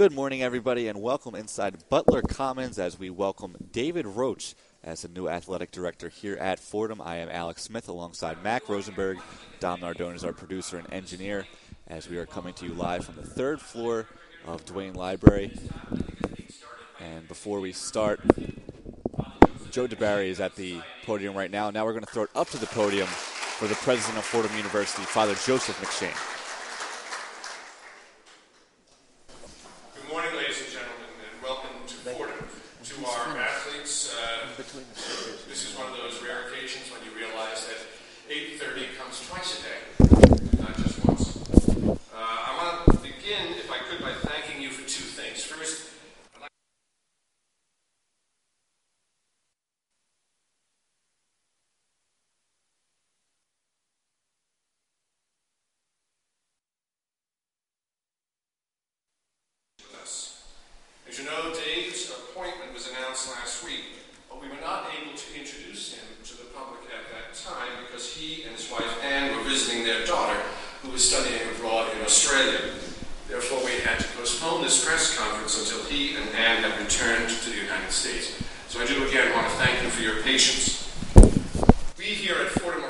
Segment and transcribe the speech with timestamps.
[0.00, 5.08] Good morning, everybody, and welcome inside Butler Commons as we welcome David Roach as the
[5.08, 7.02] new athletic director here at Fordham.
[7.02, 9.18] I am Alex Smith alongside Mac Rosenberg.
[9.58, 11.46] Dom Nardone is our producer and engineer
[11.86, 14.06] as we are coming to you live from the third floor
[14.46, 15.52] of Duane Library.
[16.98, 18.22] And before we start,
[19.70, 21.68] Joe DeBarry is at the podium right now.
[21.68, 24.56] Now we're going to throw it up to the podium for the president of Fordham
[24.56, 26.39] University, Father Joseph McShane.
[69.50, 70.38] visiting their daughter,
[70.80, 72.60] who was studying abroad in Australia.
[73.28, 77.50] Therefore, we had to postpone this press conference until he and Anne had returned to
[77.50, 78.40] the United States.
[78.68, 80.86] So I do again want to thank you for your patience.
[81.98, 82.89] We here at Fordham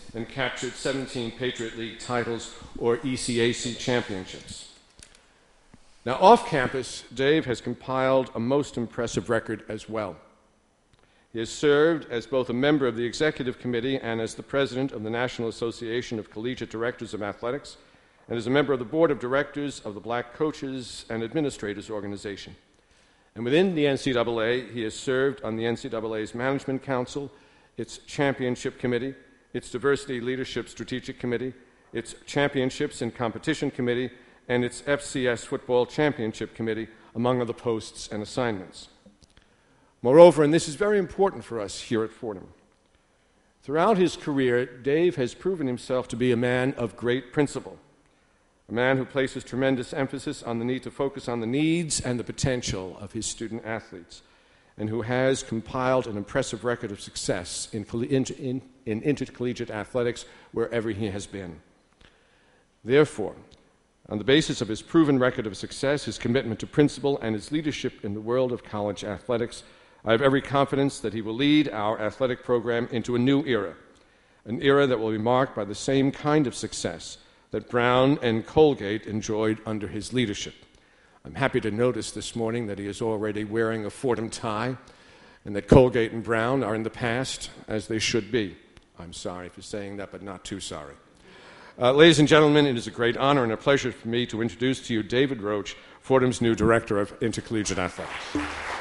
[0.13, 4.69] and captured 17 Patriot League titles or ECAC championships.
[6.05, 10.15] Now, off campus, Dave has compiled a most impressive record as well.
[11.31, 14.91] He has served as both a member of the executive committee and as the president
[14.91, 17.77] of the National Association of Collegiate Directors of Athletics,
[18.27, 21.89] and as a member of the board of directors of the Black Coaches and Administrators
[21.89, 22.55] Organization.
[23.35, 27.31] And within the NCAA, he has served on the NCAA's Management Council,
[27.77, 29.15] its Championship Committee,
[29.53, 31.53] its Diversity Leadership Strategic Committee,
[31.93, 34.11] its Championships and Competition Committee,
[34.47, 38.89] and its FCS Football Championship Committee, among other posts and assignments.
[40.01, 42.47] Moreover, and this is very important for us here at Fordham,
[43.61, 47.77] throughout his career, Dave has proven himself to be a man of great principle
[48.71, 52.17] a man who places tremendous emphasis on the need to focus on the needs and
[52.17, 54.21] the potential of his student athletes,
[54.81, 60.89] and who has compiled an impressive record of success in, in, in intercollegiate athletics wherever
[60.89, 61.61] he has been.
[62.83, 63.35] Therefore,
[64.09, 67.51] on the basis of his proven record of success, his commitment to principle, and his
[67.51, 69.61] leadership in the world of college athletics,
[70.03, 73.75] I have every confidence that he will lead our athletic program into a new era,
[74.45, 77.19] an era that will be marked by the same kind of success
[77.51, 80.55] that Brown and Colgate enjoyed under his leadership.
[81.23, 84.75] I'm happy to notice this morning that he is already wearing a Fordham tie
[85.45, 88.57] and that Colgate and Brown are in the past as they should be.
[88.97, 90.95] I'm sorry for saying that, but not too sorry.
[91.79, 94.41] Uh, ladies and gentlemen, it is a great honor and a pleasure for me to
[94.41, 98.80] introduce to you David Roach, Fordham's new Director of Intercollegiate Athletics.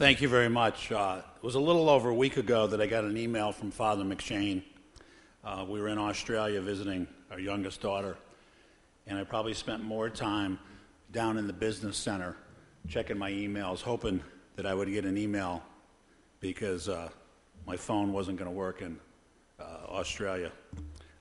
[0.00, 0.90] Thank you very much.
[0.90, 3.70] Uh, it was a little over a week ago that I got an email from
[3.70, 4.62] Father McShane.
[5.44, 8.16] Uh, we were in Australia visiting our youngest daughter,
[9.06, 10.58] and I probably spent more time
[11.12, 12.34] down in the business center
[12.88, 14.22] checking my emails, hoping
[14.56, 15.62] that I would get an email
[16.40, 17.10] because uh,
[17.66, 18.98] my phone wasn't going to work in
[19.60, 20.50] uh, Australia.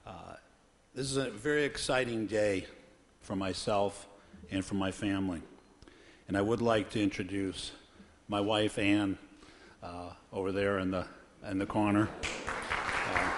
[0.07, 0.35] Uh,
[0.95, 2.65] this is a very exciting day
[3.23, 4.07] for myself
[4.51, 5.41] and for my family,
[6.29, 7.73] and I would like to introduce
[8.29, 9.17] my wife Ann
[9.81, 11.03] uh, over there in the
[11.49, 12.07] in the corner.
[13.11, 13.29] Uh,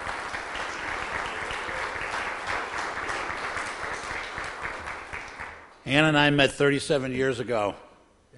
[5.86, 7.74] Ann and I met 37 years ago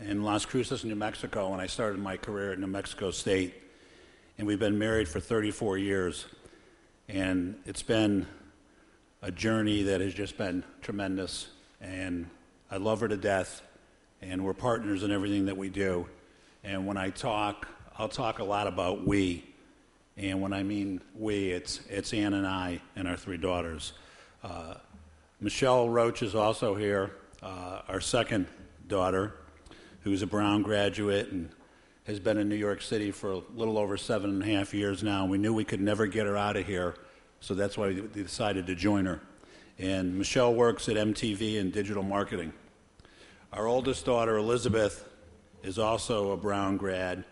[0.00, 3.54] in Las Cruces, New Mexico, when I started my career at New Mexico State.
[4.38, 6.26] And we've been married for 34 years.
[7.08, 8.28] And it's been
[9.22, 11.48] a journey that has just been tremendous.
[11.80, 12.30] And
[12.70, 13.60] I love her to death.
[14.22, 16.06] And we're partners in everything that we do.
[16.64, 17.68] And when I talk,
[17.98, 19.44] I'll talk a lot about we.
[20.16, 23.92] And when I mean we, it's, it's Ann and I and our three daughters.
[24.42, 24.74] Uh,
[25.40, 28.46] Michelle Roach is also here, uh, our second
[28.88, 29.34] daughter,
[30.00, 31.50] who's a Brown graduate and
[32.04, 35.02] has been in New York City for a little over seven and a half years
[35.02, 35.26] now.
[35.26, 36.94] We knew we could never get her out of here,
[37.40, 39.20] so that's why we decided to join her.
[39.78, 42.54] And Michelle works at MTV in digital marketing.
[43.52, 45.08] Our oldest daughter, Elizabeth,
[45.64, 47.24] is also a Brown grad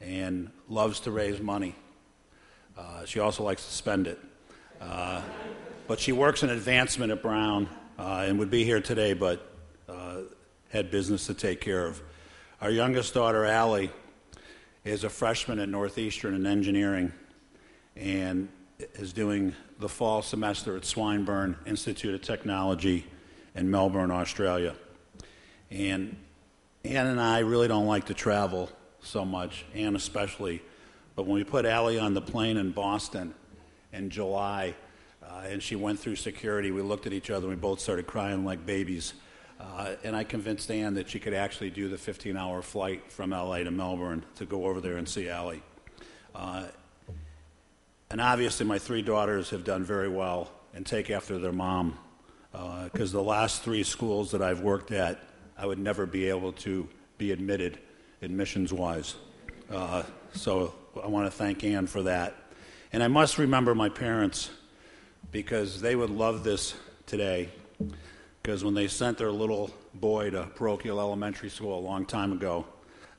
[0.00, 1.74] and loves to raise money.
[2.78, 4.18] Uh, she also likes to spend it.
[4.80, 5.20] Uh,
[5.88, 7.68] but she works in advancement at Brown
[7.98, 9.52] uh, and would be here today, but
[9.88, 10.18] uh,
[10.70, 12.00] had business to take care of.
[12.60, 13.90] Our youngest daughter, Allie,
[14.84, 17.12] is a freshman at Northeastern in engineering
[17.96, 18.48] and
[18.94, 23.06] is doing the fall semester at Swinburne Institute of Technology
[23.54, 24.74] in Melbourne, Australia.
[25.70, 26.16] And
[26.84, 28.68] Ann and I really don't like to travel
[29.00, 30.62] so much, Ann especially.
[31.14, 33.34] But when we put Allie on the plane in Boston
[33.92, 34.74] in July,
[35.22, 38.06] uh, and she went through security, we looked at each other and we both started
[38.06, 39.14] crying like babies.
[39.60, 43.30] Uh, and I convinced Ann that she could actually do the 15 hour flight from
[43.30, 45.62] LA to Melbourne to go over there and see Allie.
[46.34, 46.64] Uh,
[48.10, 51.96] and obviously, my three daughters have done very well and take after their mom.
[52.50, 55.20] Because uh, the last three schools that I've worked at,
[55.56, 56.88] I would never be able to
[57.18, 57.78] be admitted
[58.20, 59.16] admissions wise.
[59.70, 60.02] Uh,
[60.34, 62.34] so I want to thank Ann for that.
[62.92, 64.50] And I must remember my parents
[65.30, 66.74] because they would love this
[67.06, 67.48] today.
[68.42, 72.66] Because when they sent their little boy to parochial elementary school a long time ago,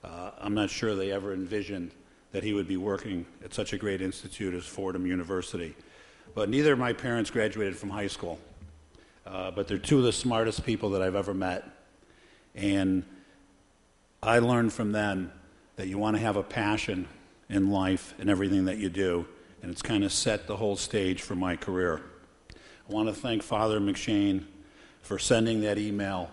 [0.03, 1.91] uh, I'm not sure they ever envisioned
[2.33, 5.75] that he would be working at such a great institute as Fordham University.
[6.36, 8.39] But neither of my parents graduated from high school.
[9.25, 11.69] Uh, but they're two of the smartest people that I've ever met.
[12.55, 13.03] And
[14.21, 15.31] I learned from them
[15.75, 17.07] that you want to have a passion
[17.50, 19.25] in life and everything that you do,
[19.61, 22.01] and it's kind of set the whole stage for my career.
[22.89, 24.45] I want to thank Father McShane
[25.01, 26.31] for sending that email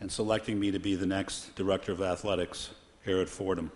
[0.00, 2.70] and selecting me to be the next director of athletics
[3.04, 3.70] here at Fordham.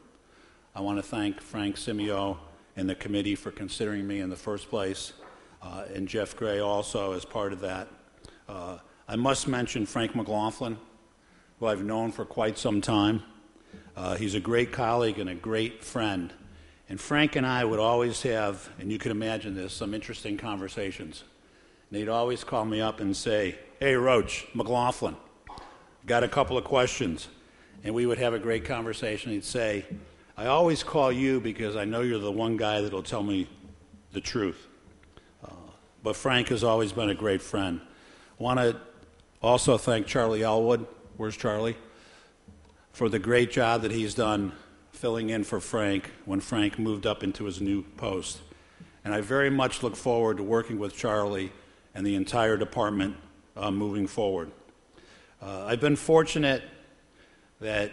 [0.75, 2.37] I want to thank Frank Simeo
[2.77, 5.13] and the committee for considering me in the first place,
[5.63, 7.89] uh, and Jeff Gray also as part of that.
[8.49, 8.79] Uh,
[9.09, 10.77] I must mention Frank McLaughlin,
[11.59, 13.23] who I've known for quite some time.
[13.97, 16.33] Uh, he's a great colleague and a great friend.
[16.89, 21.25] And Frank and I would always have, and you can imagine this, some interesting conversations.
[21.91, 25.17] And he'd always call me up and say, Hey, Roach, McLaughlin,
[26.07, 27.29] got a couple of questions.
[27.85, 29.33] And we would have a great conversation.
[29.33, 29.85] He'd say,
[30.37, 33.49] I always call you because I know you're the one guy that'll tell me
[34.13, 34.67] the truth.
[35.45, 35.51] Uh,
[36.03, 37.81] but Frank has always been a great friend.
[38.39, 38.81] I want to
[39.43, 40.87] also thank Charlie Elwood.
[41.17, 41.77] Where's Charlie?
[42.97, 44.51] for the great job that he's done
[44.91, 48.41] filling in for Frank when Frank moved up into his new post.
[49.05, 51.53] And I very much look forward to working with Charlie
[51.95, 53.19] and the entire department
[53.55, 54.51] uh, moving forward.
[55.43, 56.63] Uh, I've been fortunate
[57.61, 57.93] that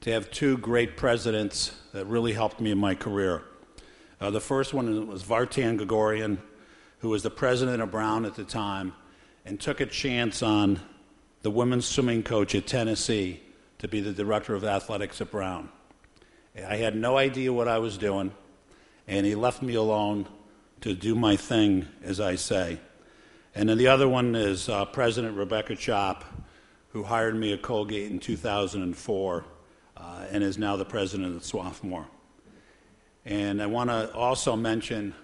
[0.00, 3.42] to have two great presidents that really helped me in my career.
[4.22, 6.40] Uh, the first one was Vartan Gregorian,
[7.00, 8.94] who was the president of Brown at the time,
[9.44, 10.80] and took a chance on
[11.42, 13.40] the women's swimming coach at Tennessee
[13.78, 15.68] to be the director of athletics at Brown.
[16.56, 18.32] I had no idea what I was doing,
[19.06, 20.28] and he left me alone
[20.82, 22.80] to do my thing, as I say.
[23.54, 26.24] And then the other one is uh, President Rebecca Chopp,
[26.90, 29.44] who hired me at Colgate in 2004
[29.96, 32.06] uh, and is now the president of Swarthmore.
[33.24, 35.14] And I want to also mention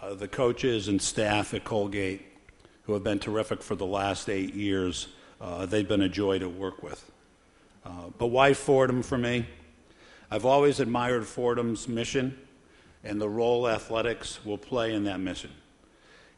[0.00, 2.22] uh, the coaches and staff at Colgate
[2.82, 5.08] who have been terrific for the last eight years.
[5.40, 7.10] Uh, they've been a joy to work with.
[7.84, 9.46] Uh, but why Fordham for me?
[10.30, 12.38] I've always admired Fordham's mission
[13.02, 15.50] and the role athletics will play in that mission.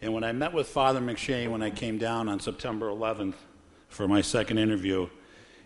[0.01, 3.35] And when I met with Father McShane when I came down on September 11th
[3.89, 5.09] for my second interview,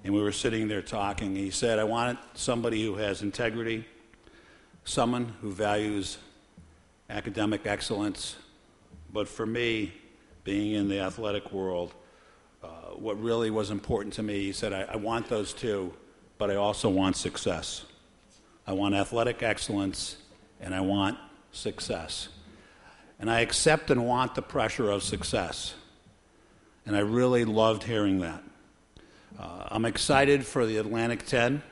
[0.05, 3.87] and we were sitting there talking, he said, I want somebody who has integrity,
[4.85, 6.19] someone who values
[7.11, 8.37] academic excellence,
[9.12, 9.93] but for me,
[10.45, 11.95] being in the athletic world,
[12.95, 14.45] what really was important to me.
[14.45, 15.93] He said, I, I want those two,
[16.38, 17.85] but I also want success.
[18.66, 20.16] I want athletic excellence,
[20.61, 21.19] and I want
[21.52, 22.28] success.
[23.19, 25.75] And I accept and want the pressure of success.
[26.85, 28.43] And I really loved hearing that.
[29.38, 31.62] Uh, I'm excited for the Atlantic 10.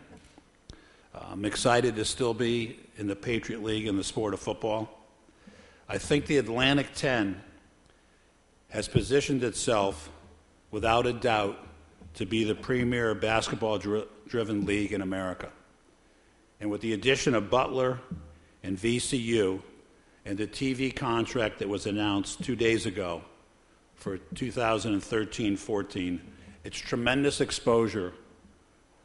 [1.14, 4.88] Uh, I'm excited to still be in the Patriot League in the sport of football.
[5.88, 7.40] I think the Atlantic 10
[8.70, 10.10] has positioned itself
[10.74, 11.56] without a doubt,
[12.14, 13.78] to be the premier basketball
[14.26, 15.48] driven league in America.
[16.58, 18.00] And with the addition of Butler
[18.64, 19.62] and VCU
[20.24, 23.22] and the TV contract that was announced two days ago
[23.94, 26.20] for 2013 14.
[26.64, 28.12] It's tremendous exposure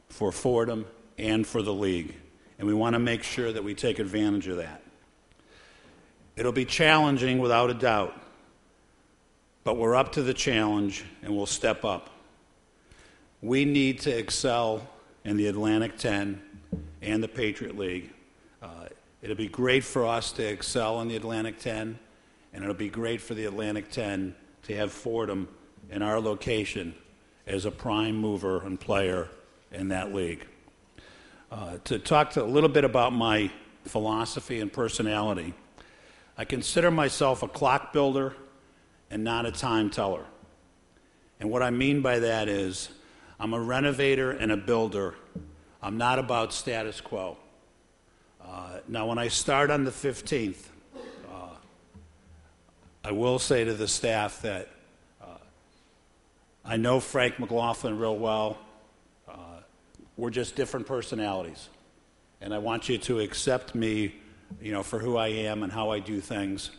[0.08, 0.88] for Fordham
[1.20, 2.16] and for the league,
[2.58, 4.82] and we want to make sure that we take advantage of that.
[6.36, 8.20] It'll be challenging without a doubt,
[9.70, 12.10] but we're up to the challenge and we'll step up.
[13.40, 14.82] We need to excel
[15.24, 16.42] in the Atlantic 10
[17.04, 18.10] and the Patriot League.
[18.64, 18.88] Uh,
[19.22, 22.00] it'll be great for us to excel in the Atlantic 10,
[22.52, 24.34] and it'll be great for the Atlantic 10
[24.64, 25.48] to have Fordham
[25.92, 26.96] in our location
[27.46, 29.30] as a prime mover and player
[29.72, 30.48] in that league.
[31.52, 33.52] Uh, to talk to a little bit about my
[33.86, 35.54] philosophy and personality,
[36.40, 38.36] I consider myself a clock builder
[39.12, 40.26] and not a time teller.
[41.40, 42.90] And what I mean by that is,
[43.40, 45.16] I'm a renovator and a builder.
[45.82, 47.38] I'm not about status quo.
[48.44, 50.66] Uh, now, when I start on the 15th,
[51.32, 51.50] uh,
[53.04, 54.68] I will say to the staff that
[55.22, 55.38] uh,
[56.66, 58.58] I know Frank McLaughlin real well.
[59.28, 59.62] Uh,
[60.18, 61.70] we're just different personalities.
[62.42, 64.16] And I want you to accept me,
[64.62, 66.72] you know, for who I am and how I do things.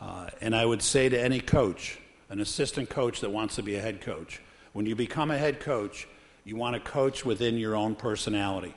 [0.00, 1.98] Uh, and I would say to any coach,
[2.30, 4.40] an assistant coach that wants to be a head coach,
[4.72, 6.08] when you become a head coach,
[6.44, 8.74] you want to coach within your own personality.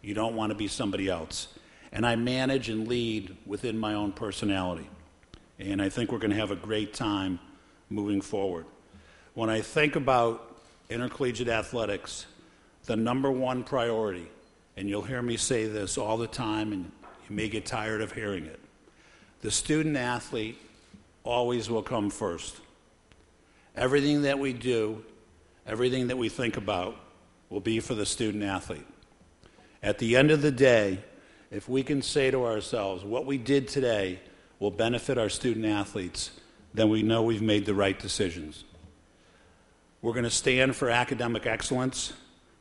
[0.00, 1.48] You don't want to be somebody else.
[1.92, 4.88] And I manage and lead within my own personality.
[5.58, 7.38] And I think we're going to have a great time
[7.90, 8.64] moving forward.
[9.34, 10.56] When I think about
[10.88, 12.26] intercollegiate athletics,
[12.86, 14.28] the number one priority,
[14.76, 16.90] and you'll hear me say this all the time, and
[17.28, 18.60] you may get tired of hearing it
[19.44, 20.58] the student athlete
[21.22, 22.56] always will come first.
[23.76, 25.04] Everything that we do
[25.66, 26.96] everything that we think about
[27.50, 28.86] will be for the student athlete.
[29.82, 30.98] At the end of the day,
[31.50, 34.20] if we can say to ourselves, what we did today
[34.58, 36.30] will benefit our student athletes,
[36.72, 38.64] then we know we've made the right decisions.
[40.02, 42.12] We're going to stand for academic excellence.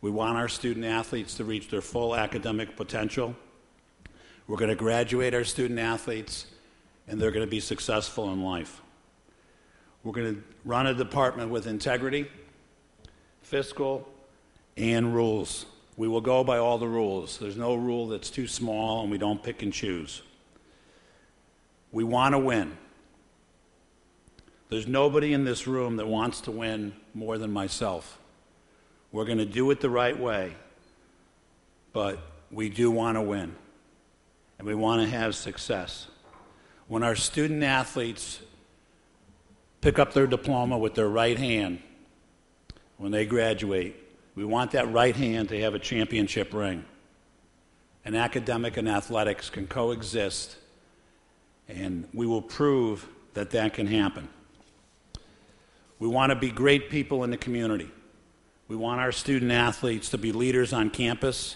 [0.01, 3.35] We want our student athletes to reach their full academic potential.
[4.47, 6.47] We're going to graduate our student athletes,
[7.07, 8.81] and they're going to be successful in life.
[10.03, 12.27] We're going to run a department with integrity
[13.43, 14.07] fiscal,
[14.77, 15.67] and rules.
[15.95, 17.38] We will go by all the rules.
[17.38, 20.24] There's no rule that's too small, and we don't pick and choose.
[21.91, 22.75] We want to win.
[24.69, 28.17] There's nobody in this room that wants to win more than myself.
[29.12, 30.55] We're going to do it the right way,
[31.91, 32.19] but
[32.50, 33.55] we do want to win,
[34.57, 36.07] and we want to have success.
[36.93, 38.39] When our student athletes
[39.81, 41.81] pick up their diploma with their right hand,
[42.97, 43.95] when they graduate,
[44.35, 46.85] we want that right hand to have a championship ring.
[48.05, 50.55] And academic and athletics can coexist,
[51.67, 54.29] and we will prove that that can happen.
[55.97, 57.89] We want to be great people in the community.
[58.67, 61.55] We want our student athletes to be leaders on campus.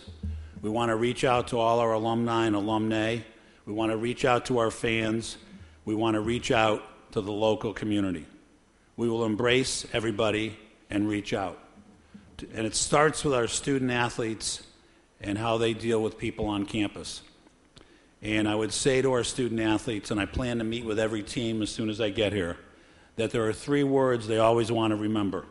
[0.64, 3.24] We want to reach out to all our alumni and alumnae.
[3.68, 5.36] We want to reach out to our fans.
[5.84, 8.26] We want to reach out to the local community.
[8.96, 10.58] We will embrace everybody
[10.90, 11.60] and reach out.
[12.54, 14.64] And it starts with our student athletes
[15.20, 17.22] and how they deal with people on campus.
[18.22, 21.22] And I would say to our student athletes, and I plan to meet with every
[21.22, 22.56] team as soon as I get here,
[23.18, 25.46] that there are three words they always want to remember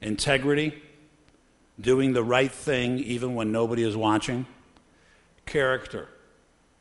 [0.00, 0.80] integrity,
[1.78, 4.46] doing the right thing even when nobody is watching,
[5.44, 6.08] character.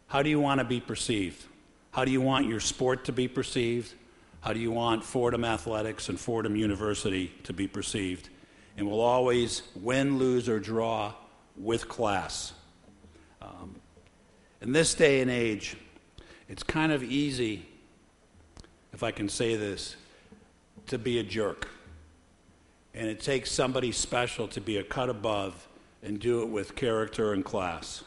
[0.07, 1.43] How do you want to be perceived?
[1.91, 3.93] How do you want your sport to be perceived?
[4.39, 8.29] How do you want Fordham Athletics and Fordham University to be perceived?
[8.77, 11.13] And we'll always win, lose, or draw
[11.57, 12.53] with class.
[13.41, 13.75] Um,
[14.61, 15.75] in this day and age,
[16.47, 17.65] it's kind of easy,
[18.93, 19.97] if I can say this,
[20.85, 21.67] to be a jerk.
[22.93, 25.67] And it takes somebody special to be a cut above
[26.01, 28.05] and do it with character and class.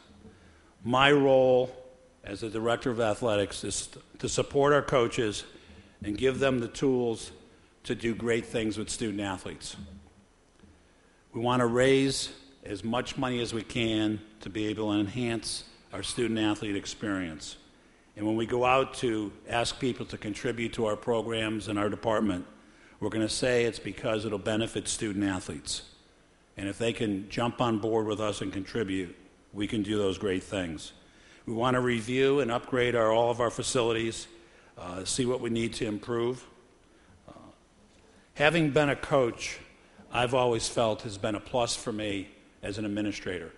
[0.82, 1.76] My role
[2.24, 5.44] as the director of athletics is to support our coaches
[6.04, 7.32] and give them the tools
[7.84, 9.76] to do great things with student athletes.
[11.32, 12.30] We want to raise
[12.64, 17.56] as much money as we can to be able to enhance our student athlete experience.
[18.16, 21.88] And when we go out to ask people to contribute to our programs and our
[21.88, 22.46] department,
[23.00, 25.82] we're going to say it's because it'll benefit student athletes.
[26.56, 29.16] And if they can jump on board with us and contribute,
[29.52, 30.92] we can do those great things.
[31.50, 34.28] We want to review and upgrade our, all of our facilities
[34.78, 36.46] uh, see what we need to improve.
[37.28, 37.32] Uh,
[38.34, 39.58] having been a coach,
[40.12, 42.28] I've always felt has been a plus for me
[42.62, 43.50] as an administrator.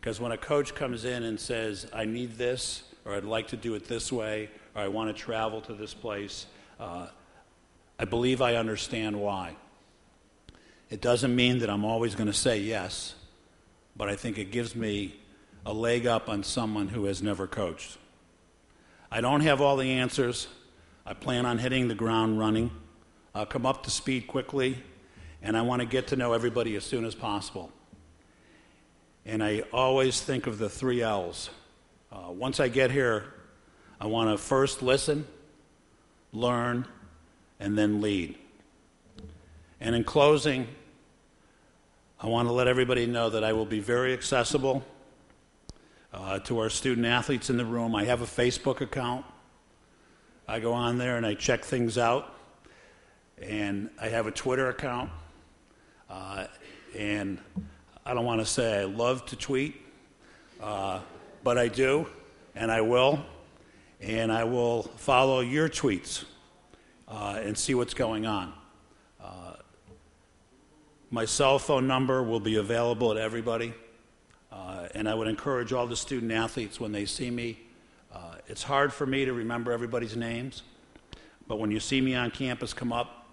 [0.00, 3.58] Because when a coach comes in and says, I need this, or I'd like to
[3.58, 6.46] do it this way, or I want to travel to this place,
[6.80, 7.08] uh,
[7.98, 9.56] I believe I understand why.
[10.88, 13.14] It doesn't mean that I'm always going to say yes,
[13.94, 15.16] but I think it gives me
[15.64, 17.98] a leg up on someone who has never coached.
[19.10, 20.48] I don't have all the answers.
[21.06, 22.70] I plan on hitting the ground running.
[23.34, 24.78] I'll come up to speed quickly,
[25.42, 27.70] and I want to get to know everybody as soon as possible.
[29.24, 31.50] And I always think of the three L's.
[32.10, 33.32] Uh, once I get here,
[34.00, 35.26] I want to first listen,
[36.32, 36.86] learn,
[37.60, 38.36] and then lead.
[39.80, 40.66] And in closing,
[42.20, 44.84] I want to let everybody know that I will be very accessible
[46.12, 47.94] uh, to our student athletes in the room.
[47.94, 49.24] I have a Facebook account.
[50.46, 52.34] I go on there and I check things out.
[53.40, 55.10] And I have a Twitter account.
[56.08, 56.46] Uh,
[56.96, 57.38] and
[58.04, 59.80] I don't want to say I love to tweet,
[60.60, 61.00] uh,
[61.42, 62.06] but I do,
[62.54, 63.24] and I will.
[64.00, 66.24] And I will follow your tweets
[67.08, 68.52] uh, and see what's going on.
[69.22, 69.54] Uh,
[71.10, 73.72] my cell phone number will be available to everybody.
[74.94, 77.58] And I would encourage all the student athletes when they see me.
[78.12, 80.62] Uh, it's hard for me to remember everybody's names,
[81.48, 83.26] but when you see me on campus, come up,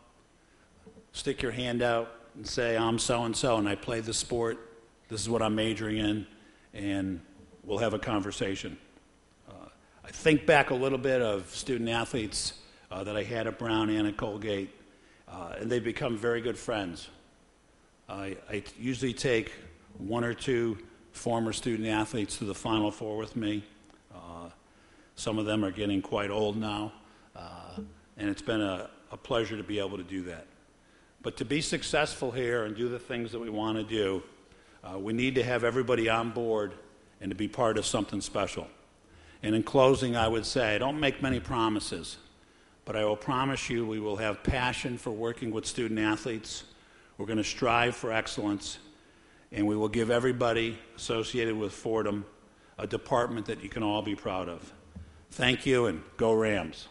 [1.12, 4.58] stick your hand out, and say, I'm so and so, and I play the sport.
[5.10, 6.28] This is what I'm majoring in,
[6.74, 7.20] and
[7.66, 8.78] we'll have a conversation.
[9.50, 9.68] Uh,
[10.06, 12.54] I think back a little bit of student athletes
[12.90, 14.70] uh, that I had at Brown and at Colgate,
[15.28, 17.10] uh, and they've become very good friends.
[18.08, 19.52] I, I usually take
[19.98, 20.78] one or two
[21.12, 23.64] former student athletes to the Final Four with me.
[24.14, 24.50] Uh,
[25.16, 26.94] some of them are getting quite old now,
[27.36, 27.80] uh,
[28.18, 30.46] and it's been a, a, pleasure to be able to do that.
[31.22, 34.24] But to be successful here and do the things that we want to do,
[34.84, 36.74] uh, we need to have everybody on board
[37.20, 38.68] and to be part of something special.
[39.44, 42.18] And in closing, I would say, don't make many promises,
[42.86, 46.64] but I will promise you we will have passion for working with student athletes.
[47.18, 48.80] We're going to strive for excellence
[49.52, 52.26] and we will give everybody associated with Fordham
[52.78, 54.74] a department that you can all be proud of.
[55.32, 56.88] Thank you, and go Rams.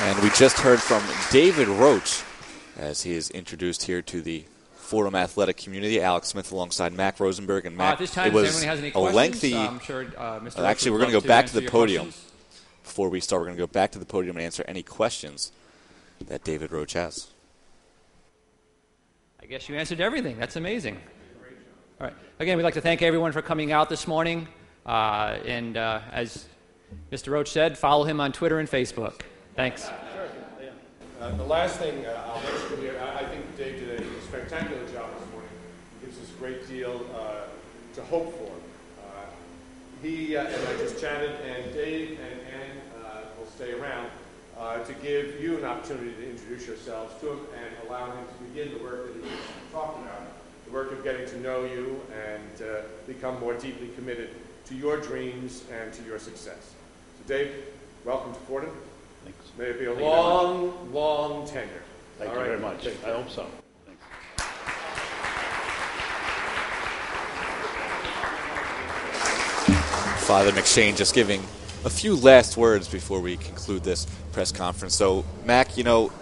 [0.00, 2.22] And we just heard from David Roach
[2.78, 6.00] as he is introduced here to the Fordham athletic community.
[6.00, 7.94] Alex Smith alongside Mac Rosenberg and Mac.
[7.94, 9.54] Uh, this time, it was a lengthy.
[9.56, 10.60] I'm sure uh, Mr.
[10.60, 12.06] Actually, we're going to go back to the podium.
[12.06, 12.27] Questions
[12.88, 15.52] before we start, we're going to go back to the podium and answer any questions
[16.26, 17.28] that David Roach has.
[19.40, 20.38] I guess you answered everything.
[20.38, 20.98] That's amazing.
[22.00, 22.16] All right.
[22.38, 24.48] Again, we'd like to thank everyone for coming out this morning.
[24.86, 26.46] Uh, and uh, as
[27.12, 27.30] Mr.
[27.30, 29.20] Roach said, follow him on Twitter and Facebook.
[29.54, 29.84] Thanks.
[29.84, 30.28] Sure.
[31.20, 34.80] Uh, the last thing uh, I'll mention here, I, I, think Dave did a spectacular
[34.92, 35.50] job this morning.
[36.00, 37.48] He gives us a great deal uh,
[37.96, 38.52] to hope for.
[39.02, 39.24] Uh,
[40.00, 42.47] he and I just chatted, and Dave and
[43.58, 44.08] stay around,
[44.56, 48.44] uh, to give you an opportunity to introduce yourselves to him and allow him to
[48.44, 49.40] begin the work that he was
[49.72, 50.22] talking about,
[50.64, 54.30] the work of getting to know you and uh, become more deeply committed
[54.64, 56.72] to your dreams and to your success.
[57.18, 57.52] So Dave,
[58.04, 58.70] welcome to Fordham.
[59.24, 59.40] Thanks.
[59.58, 61.82] May it be a long, long tenure.
[62.18, 62.48] Thank All you right.
[62.48, 62.86] very much.
[62.86, 63.44] I hope so.
[63.86, 64.04] Thanks.
[70.24, 71.42] Father McShane just giving
[71.84, 74.94] a few last words before we conclude this press conference.
[74.94, 76.12] So, Mac, you know,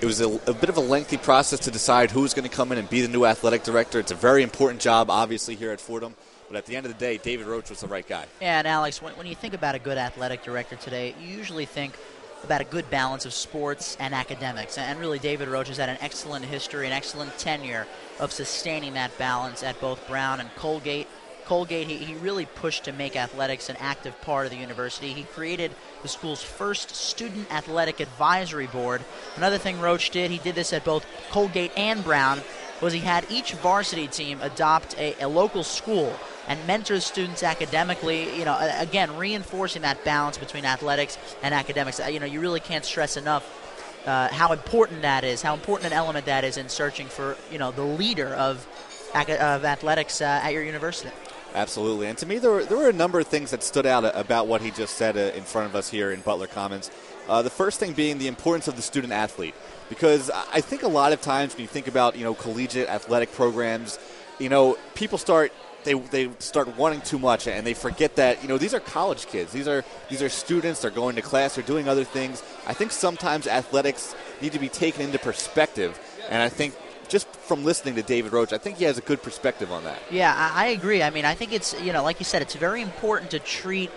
[0.00, 2.72] it was a, a bit of a lengthy process to decide who's going to come
[2.72, 3.98] in and be the new athletic director.
[4.00, 6.14] It's a very important job, obviously, here at Fordham.
[6.48, 8.26] But at the end of the day, David Roach was the right guy.
[8.40, 11.64] Yeah, and Alex, when, when you think about a good athletic director today, you usually
[11.64, 11.94] think
[12.42, 14.76] about a good balance of sports and academics.
[14.76, 17.86] And really, David Roach has had an excellent history, an excellent tenure
[18.20, 21.08] of sustaining that balance at both Brown and Colgate.
[21.46, 25.12] Colgate, he, he really pushed to make athletics an active part of the university.
[25.12, 29.02] He created the school's first student athletic advisory board.
[29.36, 32.40] Another thing Roach did, he did this at both Colgate and Brown,
[32.80, 36.14] was he had each varsity team adopt a, a local school
[36.48, 38.36] and mentor students academically.
[38.36, 42.00] You know, again, reinforcing that balance between athletics and academics.
[42.06, 43.60] You know, you really can't stress enough
[44.06, 47.58] uh, how important that is, how important an element that is in searching for you
[47.58, 48.66] know the leader of
[49.14, 51.10] of athletics uh, at your university.
[51.54, 52.08] Absolutely.
[52.08, 54.48] And to me, there were, there were a number of things that stood out about
[54.48, 56.90] what he just said uh, in front of us here in Butler Commons.
[57.28, 59.54] Uh, the first thing being the importance of the student athlete.
[59.88, 63.32] Because I think a lot of times when you think about, you know, collegiate athletic
[63.32, 63.98] programs,
[64.38, 65.52] you know, people start
[65.84, 69.26] they, they start wanting too much and they forget that you know these are college
[69.26, 72.72] kids these are these are students they're going to class they're doing other things i
[72.72, 76.74] think sometimes athletics need to be taken into perspective And I think
[77.08, 79.98] just from listening to David Roach, I think he has a good perspective on that.
[80.10, 81.02] Yeah, I, I agree.
[81.02, 83.90] I mean, I think it's you know, like you said, it's very important to treat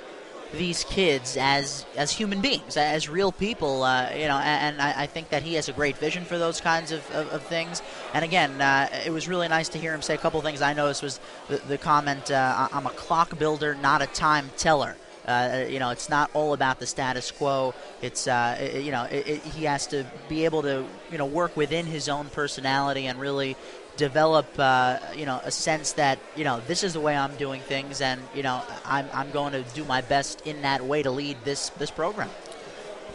[0.54, 3.84] these kids as as human beings, as real people.
[3.84, 6.38] Uh, you know, and, and I, I, think that he has a great vision for
[6.38, 7.82] those kinds of, of, of things.
[8.14, 10.62] And again, uh, it was really nice to hear him say a couple things.
[10.62, 14.96] I noticed was the, the comment, uh, "I'm a clock builder, not a time teller."
[15.28, 17.74] Uh, you know, it's not all about the status quo.
[18.02, 21.26] It's uh, it, you know, it, it, he has to be able to you know
[21.26, 23.58] work within his own personality and really
[23.98, 27.62] develop uh, you know a sense that you know this is the way I'm doing
[27.62, 31.12] things, and you know I'm, I'm going to do my best in that way to
[31.12, 32.30] lead this this program.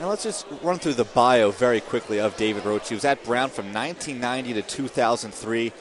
[0.01, 2.89] Now let's just run through the bio very quickly of David Roach.
[2.89, 5.73] He was at Brown from 1990 to 2003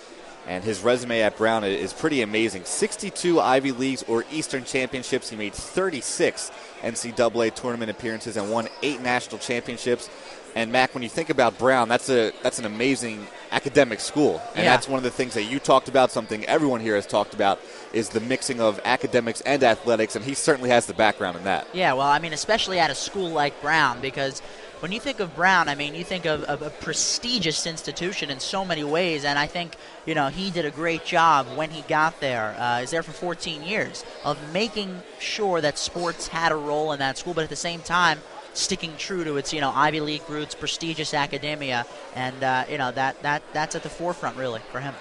[0.48, 2.66] and his resume at Brown is pretty amazing.
[2.66, 5.30] 62 Ivy Leagues or Eastern Championships.
[5.30, 6.52] He made 36
[6.82, 10.10] NCAA tournament appearances and won eight national championships.
[10.56, 14.64] And Mac, when you think about Brown, that's a that's an amazing academic school, and
[14.64, 14.72] yeah.
[14.72, 16.12] that's one of the things that you talked about.
[16.12, 17.60] Something everyone here has talked about
[17.94, 21.68] is the mixing of academics and athletics, and he certainly has the background in that.
[21.74, 24.42] Yeah, well, I mean, especially at a school like Brown, because
[24.82, 28.40] when you think of Brown, I mean, you think of, of, a prestigious institution in
[28.40, 29.76] so many ways, and I think
[30.08, 32.56] you know he did a great job when he got there.
[32.58, 37.18] Uh, there for 14 years of making sure that sports had a role in that
[37.20, 38.20] school, but at the same time
[38.54, 42.92] sticking true to its you know Ivy League roots, prestigious academia, and uh, you know
[42.92, 44.96] that that that's at the forefront really for him.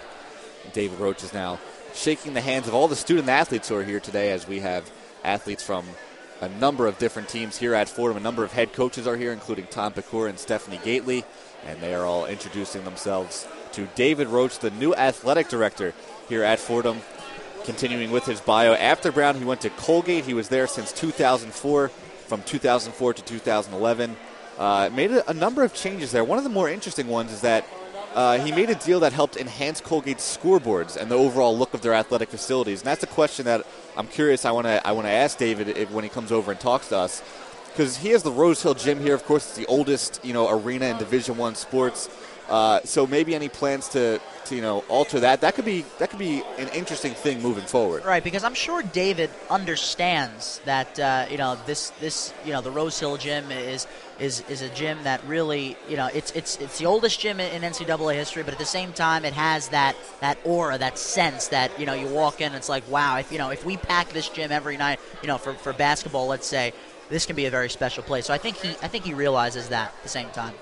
[0.75, 1.59] David Roach is now
[1.95, 4.90] shaking the hands of all the student athletes who are here today, as we have
[5.25, 5.87] athletes from
[6.40, 8.16] a number of different teams here at Fordham.
[8.16, 11.24] A number of head coaches are here, including Tom Pecora and Stephanie Gaitley,
[11.66, 15.94] and they are all introducing themselves to David Roach, the new athletic director
[16.29, 17.00] here at Fordham.
[17.64, 20.24] Continuing with his bio, after Brown, he went to Colgate.
[20.24, 24.16] He was there since 2004, from 2004 to 2011.
[24.59, 26.24] Uh, made a, a number of changes there.
[26.24, 27.66] One of the more interesting ones is that
[28.14, 31.83] uh, he made a deal that helped enhance Colgate's scoreboards and the overall look of
[31.83, 32.81] their athletic facilities.
[32.81, 33.64] And that's a question that
[33.96, 34.44] I'm curious.
[34.44, 36.88] I want to I want to ask David if, when he comes over and talks
[36.88, 37.23] to us,
[37.66, 39.14] because he has the Rose Hill Gym here.
[39.14, 42.09] Of course, it's the oldest you know arena in Division One sports.
[42.51, 45.41] Uh, so maybe any plans to, to you know alter that?
[45.41, 48.05] That could be that could be an interesting thing moving forward.
[48.05, 52.73] Right, because I'm sure David understands that uh, you know this this you know the
[52.73, 53.87] Rose Hill Gym is
[54.19, 57.63] is is a gym that really you know it's it's it's the oldest gym in
[57.63, 61.79] NCAA history, but at the same time it has that that aura, that sense that
[61.79, 64.29] you know you walk in, it's like wow, if you know if we pack this
[64.29, 66.73] gym every night, you know for for basketball, let's say
[67.11, 68.27] this can be a very special place.
[68.27, 70.55] So I think he I think he realizes that at the same time.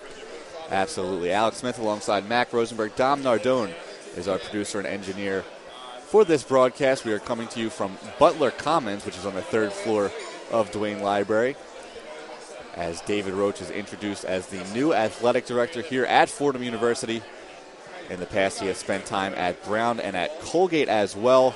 [0.70, 1.32] Absolutely.
[1.32, 2.94] Alex Smith alongside Mac Rosenberg.
[2.94, 3.72] Dom Nardone
[4.16, 5.42] is our producer and engineer
[6.02, 7.06] for this broadcast.
[7.06, 10.12] We are coming to you from Butler Commons, which is on the third floor
[10.50, 11.56] of Duane Library.
[12.74, 17.22] As David Roach is introduced as the new athletic director here at Fordham University.
[18.10, 21.54] In the past, he has spent time at Brown and at Colgate as well.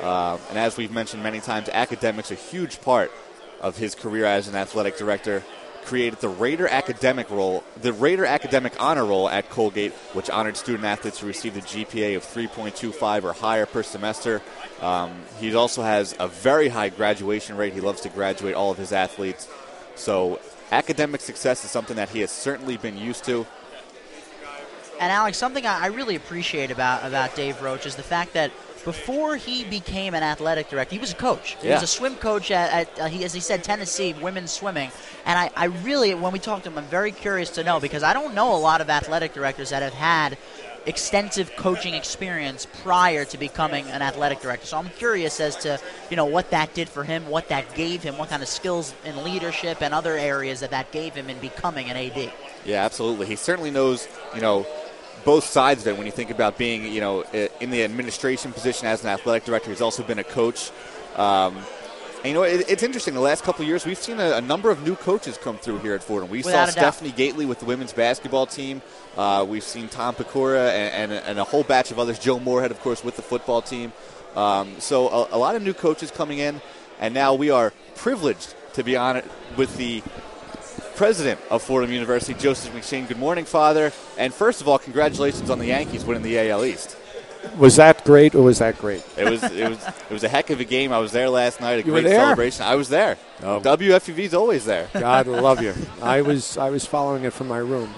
[0.00, 3.12] Uh, and as we've mentioned many times, academics are a huge part
[3.60, 5.44] of his career as an athletic director
[5.88, 10.84] created the Raider Academic Roll, the Raider Academic Honor Roll at Colgate, which honored student
[10.84, 14.42] athletes who received a GPA of 3.25 or higher per semester.
[14.82, 17.72] Um, he also has a very high graduation rate.
[17.72, 19.48] He loves to graduate all of his athletes.
[19.94, 23.46] So academic success is something that he has certainly been used to.
[25.00, 28.50] And Alex, something I really appreciate about about Dave Roach is the fact that
[28.84, 31.56] before he became an athletic director, he was a coach.
[31.60, 31.74] He yeah.
[31.74, 34.90] was a swim coach at, at uh, he, as he said, Tennessee women's swimming.
[35.26, 38.02] And I, I really, when we talked to him, I'm very curious to know because
[38.02, 40.38] I don't know a lot of athletic directors that have had
[40.86, 44.66] extensive coaching experience prior to becoming an athletic director.
[44.66, 45.78] So I'm curious as to
[46.10, 48.94] you know what that did for him, what that gave him, what kind of skills
[49.04, 52.32] in leadership and other areas that that gave him in becoming an AD.
[52.64, 53.26] Yeah, absolutely.
[53.26, 54.66] He certainly knows you know
[55.28, 57.20] both sides of it when you think about being, you know,
[57.60, 59.68] in the administration position as an athletic director.
[59.68, 60.70] He's also been a coach.
[61.16, 61.58] Um,
[62.24, 63.12] and, you know, it, it's interesting.
[63.12, 65.80] The last couple of years, we've seen a, a, number of new coaches come through
[65.80, 66.30] here at Fordham.
[66.30, 68.80] We Without saw Stephanie Gaitley with the women's basketball team.
[69.18, 72.18] Uh, we've seen Tom Pecora and, and, and, a whole batch of others.
[72.18, 73.92] Joe Moorhead, of course, with the football team.
[74.34, 76.62] Um, so a, a lot of new coaches coming in,
[77.00, 79.26] and now we are privileged to be on it
[79.58, 80.02] with the
[80.98, 83.06] president of Fordham University, Joseph McShane.
[83.06, 83.92] Good morning, Father.
[84.18, 86.96] And first of all, congratulations on the Yankees winning the AL East.
[87.56, 89.06] Was that great or was that great?
[89.16, 89.44] It was.
[89.44, 89.86] It was.
[89.86, 90.92] It was a heck of a game.
[90.92, 91.74] I was there last night.
[91.74, 92.64] A you great celebration.
[92.64, 93.16] I was there.
[93.44, 93.60] Oh.
[93.60, 94.88] WFUV's always there.
[94.92, 95.72] God love you.
[96.02, 96.58] I was.
[96.58, 97.94] I was following it from my room.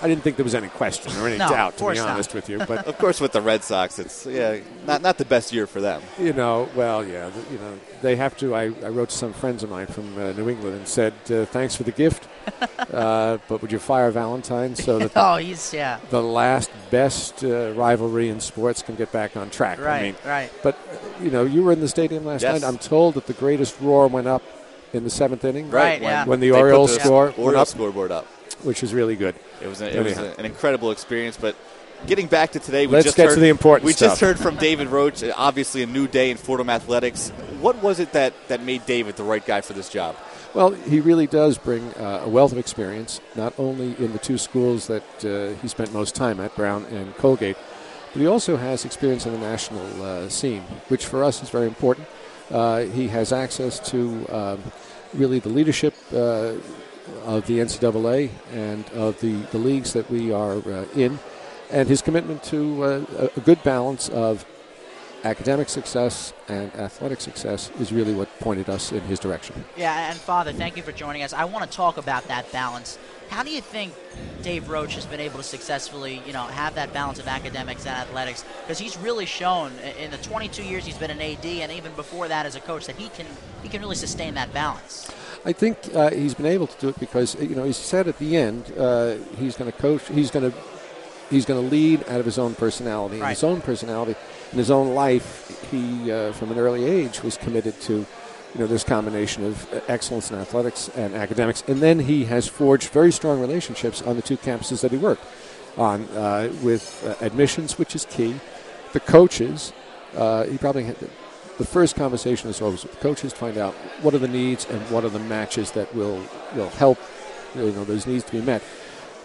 [0.00, 2.08] I didn't think there was any question or any No, doubt, to be course not.
[2.10, 2.58] honest with you.
[2.58, 5.80] But Of course, with the Red Sox, it's yeah, not not the best year for
[5.80, 6.02] them.
[6.18, 8.54] you know, well, yeah, you know, they have to.
[8.54, 11.44] I, I wrote to some friends of mine from uh, New England and said, uh,
[11.46, 12.28] "Thanks for the gift,
[12.92, 15.98] uh, but would you fire Valentine so that Oh, he's yeah.
[16.10, 20.16] the last best uh, rivalry in sports can get back on track?" Right, I mean,
[20.24, 20.50] right.
[20.62, 22.60] But uh, you know, you were in the stadium last Yes.
[22.60, 22.68] night.
[22.68, 24.42] I'm told that the greatest roar went up
[24.92, 26.24] in the seventh inning, Right, yeah.
[26.24, 28.26] when the they put Orioles the score went Orioles up, scoreboard up.
[28.62, 29.34] Which was really good.
[29.62, 31.36] It was a, it was a, an incredible experience.
[31.36, 31.56] But
[32.06, 34.38] getting back to today, we Let's just get heard, to the important We just heard
[34.38, 35.22] from David Roach.
[35.36, 37.30] Obviously, a new day in Fordham athletics.
[37.60, 40.16] What was it that that made David the right guy for this job?
[40.54, 44.38] Well, he really does bring uh, a wealth of experience, not only in the two
[44.38, 47.56] schools that uh, he spent most time at, Brown and Colgate,
[48.12, 51.66] but he also has experience on the national uh, scene, which for us is very
[51.66, 52.08] important.
[52.50, 54.62] Uh, he has access to um,
[55.12, 56.54] really the leadership uh,
[57.24, 61.18] of the NCAA and of the, the leagues that we are uh, in,
[61.70, 64.46] and his commitment to uh, a, good balance of
[65.24, 69.64] academic success and athletic success is really what pointed us in his direction.
[69.76, 71.32] Yeah, and Father, thank you for joining us.
[71.32, 72.98] I want to talk about that balance.
[73.28, 73.92] How do you think
[74.42, 77.94] Dave Roach has been able to successfully, you know, have that balance of academics and
[77.94, 78.44] athletics?
[78.62, 82.28] Because he's really shown in the 22 years he's been an AD, and even before
[82.28, 83.26] that as a coach, that he can
[83.62, 85.10] he can really sustain that balance.
[85.48, 88.18] I think uh, he's been able to do it because you know he said at
[88.18, 90.06] the end uh, he's going to coach.
[90.08, 90.58] He's going to
[91.30, 93.14] he's going to lead out of his own personality.
[93.14, 93.30] And Right.
[93.30, 94.14] his own personality,
[94.52, 98.66] in his own life, he uh, from an early age was committed to you know
[98.66, 101.64] this combination of uh, excellence in athletics and academics.
[101.66, 105.24] And then he has forged very strong relationships on the two campuses that he worked
[105.78, 108.34] on uh, with uh, admissions, which is key.
[108.92, 109.72] The coaches,
[110.14, 110.96] uh, he probably had.
[111.58, 114.64] The first conversation is always with the coaches to find out what are the needs
[114.70, 116.98] and what are the matches that will will help
[117.54, 118.62] you know those needs to be met.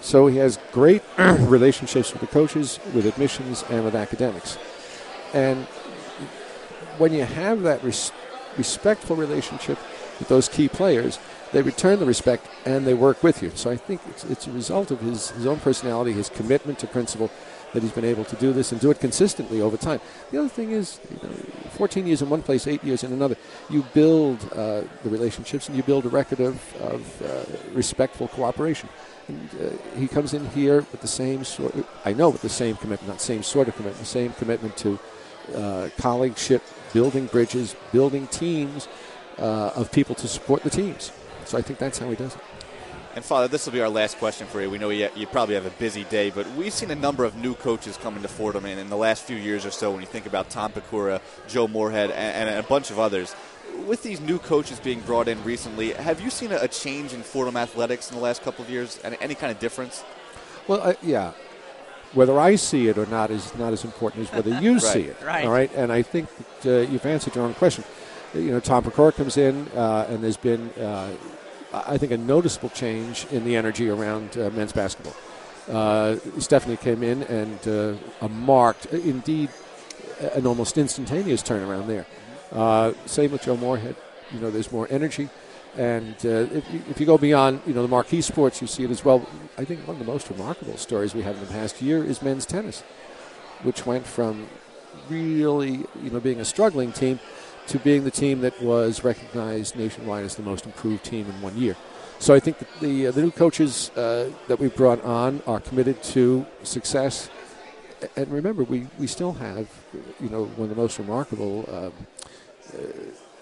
[0.01, 4.57] So he has great relationships with the coaches, with admissions, and with academics.
[5.33, 5.65] And
[6.97, 8.11] when you have that res-
[8.57, 9.77] respectful relationship
[10.19, 11.19] with those key players,
[11.53, 13.51] they return the respect and they work with you.
[13.55, 16.87] So I think it's, it's a result of his, his own personality, his commitment to
[16.87, 17.31] principle,
[17.73, 19.99] that he's been able to do this and do it consistently over time.
[20.31, 21.35] The other thing is, you know,
[21.71, 23.35] 14 years in one place, eight years in another,
[23.69, 28.89] you build uh, the relationships and you build a record of, of uh, respectful cooperation.
[29.27, 31.73] And, uh, he comes in here with the same sort.
[32.05, 34.99] I know with the same commitment, not same sort of commitment, the same commitment to
[35.55, 36.61] uh, colleagueship,
[36.93, 38.87] building bridges, building teams
[39.39, 41.11] uh, of people to support the teams.
[41.45, 42.41] So I think that's how he does it.
[43.15, 44.71] And Father, this will be our last question for you.
[44.71, 47.35] We know you, you probably have a busy day, but we've seen a number of
[47.35, 49.91] new coaches come into Fordham in, in the last few years or so.
[49.91, 53.35] When you think about Tom Pecora, Joe Moorhead, and, and a bunch of others,
[53.85, 57.21] with these new coaches being brought in recently, have you seen a, a change in
[57.21, 58.99] Fordham athletics in the last couple of years?
[59.03, 60.03] Any, any kind of difference?
[60.67, 61.33] Well, uh, yeah.
[62.13, 65.17] Whether I see it or not is not as important as whether you see it.
[65.23, 65.45] Right.
[65.45, 65.71] All right.
[65.75, 66.29] And I think
[66.61, 67.83] that uh, you've answered your own question.
[68.33, 71.11] You know, Tom Pecora comes in, uh, and there's been, uh,
[71.73, 75.15] I think, a noticeable change in the energy around uh, men's basketball.
[75.69, 79.49] Uh, Stephanie came in, and uh, a marked, indeed,
[80.35, 82.05] an almost instantaneous turnaround there.
[82.51, 83.95] Uh, same with Joe Moorhead.
[84.31, 85.29] You know, there's more energy.
[85.75, 88.83] And uh, if, you, if you go beyond, you know, the marquee sports, you see
[88.83, 89.27] it as well.
[89.57, 92.21] I think one of the most remarkable stories we have in the past year is
[92.21, 92.81] men's tennis,
[93.63, 94.47] which went from
[95.09, 97.19] really, you know, being a struggling team
[97.67, 101.57] to being the team that was recognized nationwide as the most improved team in one
[101.57, 101.75] year.
[102.19, 106.01] So I think the uh, the new coaches uh, that we brought on are committed
[106.15, 107.29] to success.
[108.15, 109.67] And remember, we, we still have,
[110.19, 111.93] you know, one of the most remarkable um,
[112.73, 112.81] uh,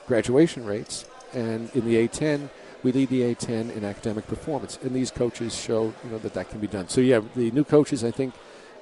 [0.07, 1.05] graduation rates.
[1.33, 2.49] And in the A10,
[2.83, 4.77] we lead the A10 in academic performance.
[4.83, 6.87] And these coaches show, you know, that that can be done.
[6.89, 8.33] So yeah, the new coaches, I think,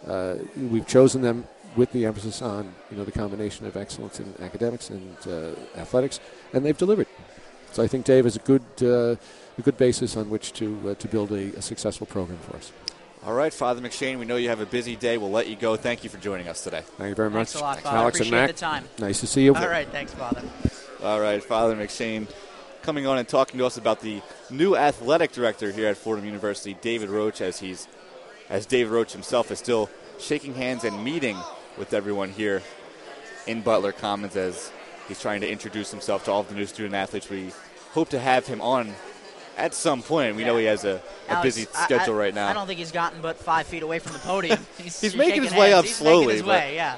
[0.07, 4.33] uh, we've chosen them with the emphasis on, you know, the combination of excellence in
[4.41, 6.19] academics and uh, athletics,
[6.53, 7.07] and they've delivered.
[7.71, 9.15] So I think Dave is a good, uh,
[9.57, 12.71] a good basis on which to uh, to build a, a successful program for us.
[13.25, 15.17] All right, Father McShane, we know you have a busy day.
[15.17, 15.75] We'll let you go.
[15.75, 16.81] Thank you for joining us today.
[16.97, 17.49] Thank you very much.
[17.49, 17.97] Thanks much, a lot, Father.
[17.97, 18.55] Alex and Appreciate Mac.
[18.55, 18.83] the time.
[18.97, 19.53] Nice to see you.
[19.53, 20.41] All right, thanks, Father.
[21.03, 22.27] All right, Father McShane
[22.81, 26.77] coming on and talking to us about the new athletic director here at Fordham University,
[26.81, 27.87] David Roach, as he's
[28.49, 31.37] as David Roach himself is still shaking hands and meeting
[31.79, 32.61] with everyone here
[33.47, 34.71] in Butler Commons as
[35.07, 37.29] he's trying to introduce himself to all of the new student athletes.
[37.29, 37.51] We
[37.93, 38.93] hope to have him on
[39.57, 40.35] at some point.
[40.35, 42.49] We know he has a, a Alex, busy schedule I- right now.
[42.49, 44.59] I don't think he's gotten but five feet away from the podium.
[44.77, 45.73] He's, He's making his way hands.
[45.79, 46.97] up He's slowly, his but- way, yeah.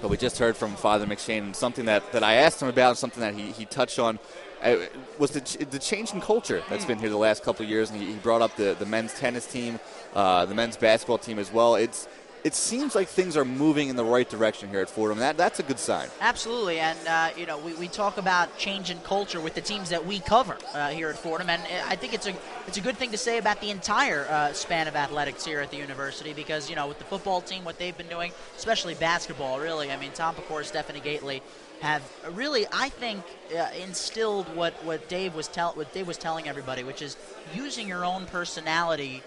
[0.00, 3.20] But we just heard from Father McShane something that, that I asked him about, something
[3.20, 4.18] that he, he touched on
[4.62, 4.76] uh,
[5.18, 7.90] was the, ch- the change in culture that's been here the last couple of years.
[7.90, 9.78] And he, he brought up the, the men's tennis team,
[10.14, 11.74] uh, the men's basketball team as well.
[11.74, 12.08] It's
[12.44, 15.18] it seems like things are moving in the right direction here at Fordham.
[15.18, 16.08] That that's a good sign.
[16.20, 19.90] Absolutely, and uh, you know we, we talk about change in culture with the teams
[19.90, 22.34] that we cover uh, here at Fordham, and I think it's a
[22.66, 25.70] it's a good thing to say about the entire uh, span of athletics here at
[25.70, 29.60] the university because you know with the football team, what they've been doing, especially basketball,
[29.60, 29.90] really.
[29.90, 31.42] I mean, Tom Pecora, Stephanie Gaitley
[31.80, 33.22] have really, I think,
[33.56, 37.16] uh, instilled what, what Dave was tell what Dave was telling everybody, which is
[37.54, 39.22] using your own personality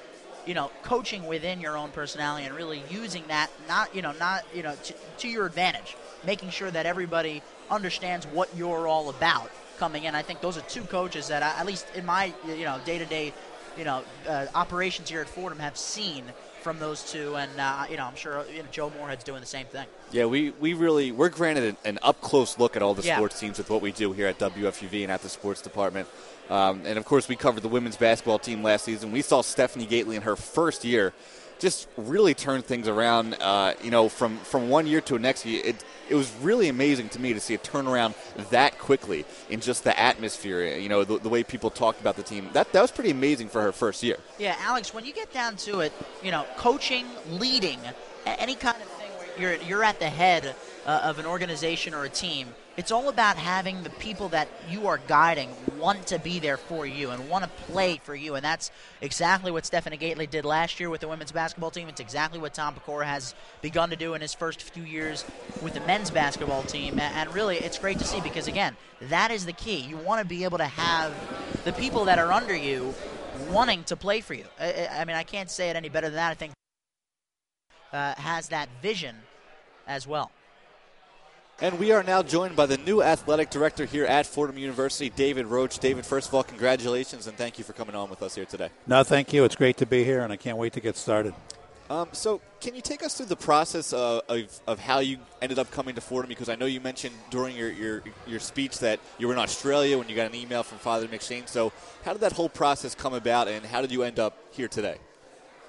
[0.46, 4.44] you know, coaching within your own personality and really using that, not, you know, not,
[4.54, 9.50] you know, to, to your advantage, making sure that everybody understands what you're all about
[9.78, 10.16] coming in.
[10.16, 13.34] I think those are two coaches that, I, at least in my, you know, day-to-day,
[13.78, 16.26] you know, uh, operations here at Fordham, have seen
[16.63, 19.45] from those two, and uh, you know, I'm sure you know, Joe Moorhead's doing the
[19.45, 19.86] same thing.
[20.12, 23.17] Yeah, we, we really we're granted an, an up close look at all the yeah.
[23.17, 26.08] sports teams with what we do here at WFUV and at the sports department.
[26.49, 29.12] Um, and of course, we covered the women's basketball team last season.
[29.12, 31.13] We saw Stephanie Gaitley in her first year
[31.60, 33.36] just really turned things around.
[33.36, 36.70] Uh, you know, from from one year to the next year, it it was really
[36.70, 38.13] amazing to me to see a turnaround
[38.50, 40.63] that quickly in just the atmosphere.
[40.78, 42.50] You know, the, the, way people talked about the team.
[42.54, 44.18] That that was pretty amazing for her first year.
[44.38, 47.80] Yeah, Alex, when you get down to it, you know, coaching, leading,
[48.26, 52.06] any kind of thing where you're you're at the head uh, of an organization or
[52.06, 56.40] a team it's all about having the people that you are guiding want to be
[56.40, 58.36] there for you and want to play for you.
[58.36, 61.88] And that's exactly what Stephanie Gaitley did last year with the women's basketball team.
[61.88, 65.24] It's exactly what Tom Pecora has begun to do in his first few years
[65.62, 67.00] with the men's basketball team.
[67.00, 69.78] And really, it's great to see because, again, that is the key.
[69.78, 71.14] You want to be able to have
[71.66, 72.94] the people that are under you
[73.52, 74.46] wanting to play for you.
[74.60, 76.32] I, mean, I can't say it any better than that.
[76.32, 76.54] I think
[77.92, 79.16] uh, has that vision
[79.88, 80.32] as well.
[81.63, 85.45] And we are now joined by the new athletic director here at Fordham University, David
[85.45, 85.80] Roach.
[85.80, 88.67] David, first of all, congratulations and thank you for coming on with us here today.
[88.86, 89.45] No, thank you.
[89.45, 91.34] It's great to be here, and I can't wait to get started.
[91.89, 95.58] Um, so, can you take us through the process uh, of, of how you ended
[95.58, 96.28] up coming to Fordham?
[96.28, 99.97] Because I know you mentioned during your, your, your speech that you were in Australia
[99.97, 101.47] when you got an email from Father McShane.
[101.47, 101.71] So,
[102.04, 104.97] how did that whole process come about, and how did you end up here today?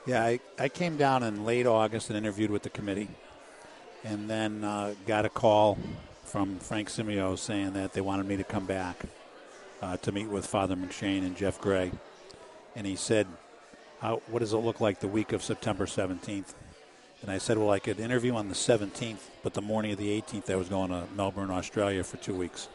[0.07, 3.11] Yeah, I, I came down in late August and interviewed with the committee
[4.05, 5.79] and then uh, got a call
[6.25, 9.05] from Frank Simio saying that they wanted me to come back
[9.81, 11.91] uh, to meet with Father McShane and Jeff Gray.
[12.77, 13.27] And he said,
[14.01, 16.55] How, What does it look like the week of September 17th?
[17.23, 20.21] And I said, Well, I could interview on the 17th, but the morning of the
[20.21, 22.69] 18th, I was going to Melbourne, Australia for two weeks.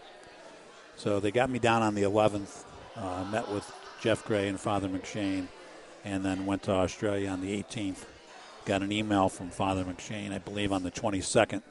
[0.96, 2.64] So they got me down on the 11th,
[2.96, 5.48] uh, met with Jeff Gray and Father McShane,
[6.04, 8.06] and then went to Australia on the 18th
[8.66, 11.62] got an email from Father McShane, I believe, on the 22nd.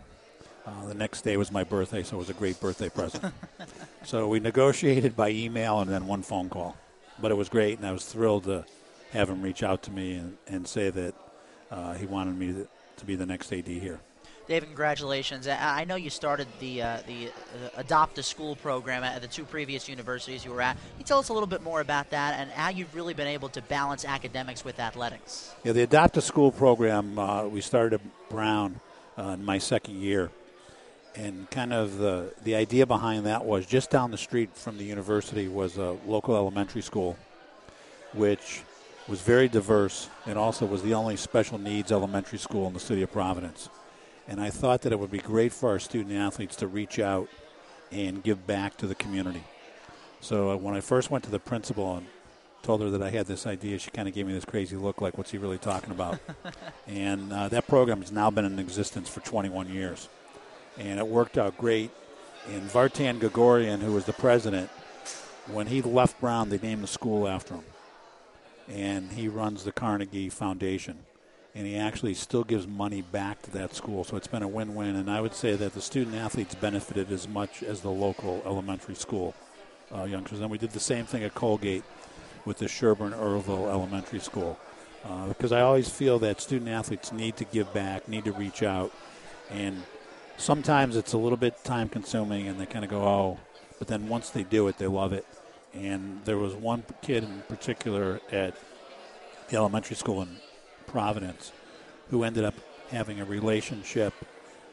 [0.66, 3.32] Uh, the next day was my birthday, so it was a great birthday present.
[4.04, 6.76] so we negotiated by email and then one phone call.
[7.20, 8.64] But it was great, and I was thrilled to
[9.12, 11.14] have him reach out to me and, and say that
[11.70, 14.00] uh, he wanted me to, to be the next AD here.
[14.48, 15.46] David, congratulations.
[15.46, 19.44] I know you started the uh, the uh, Adopt a School program at the two
[19.44, 20.72] previous universities you were at.
[20.76, 23.26] Can you tell us a little bit more about that and how you've really been
[23.26, 25.54] able to balance academics with athletics?
[25.64, 28.80] Yeah, the Adopt a School program uh, we started at Brown
[29.18, 30.30] uh, in my second year,
[31.14, 34.84] and kind of the the idea behind that was just down the street from the
[34.84, 37.18] university was a local elementary school,
[38.14, 38.62] which
[39.06, 43.02] was very diverse and also was the only special needs elementary school in the city
[43.02, 43.68] of Providence
[44.28, 47.28] and I thought that it would be great for our student athletes to reach out
[47.90, 49.42] and give back to the community.
[50.20, 52.06] So uh, when I first went to the principal and
[52.62, 55.00] told her that I had this idea, she kind of gave me this crazy look
[55.00, 56.18] like, what's he really talking about?
[56.86, 60.08] and uh, that program has now been in existence for 21 years.
[60.76, 61.90] And it worked out great.
[62.50, 64.68] And Vartan Gregorian, who was the president,
[65.46, 67.64] when he left Brown, they named the school after him.
[68.68, 70.98] And he runs the Carnegie Foundation
[71.54, 74.04] and he actually still gives money back to that school.
[74.04, 77.26] So it's been a win-win, and I would say that the student athletes benefited as
[77.26, 79.34] much as the local elementary school
[79.94, 80.40] uh, youngsters.
[80.40, 81.84] And we did the same thing at Colgate
[82.44, 84.58] with the Sherburne Earlville Elementary School,
[85.04, 88.62] uh, because I always feel that student athletes need to give back, need to reach
[88.62, 88.92] out,
[89.50, 89.82] and
[90.36, 93.38] sometimes it's a little bit time-consuming, and they kind of go, oh,
[93.78, 95.26] but then once they do it, they love it.
[95.74, 98.54] And there was one kid in particular at
[99.48, 100.36] the elementary school in
[100.88, 101.52] Providence,
[102.10, 102.54] who ended up
[102.90, 104.14] having a relationship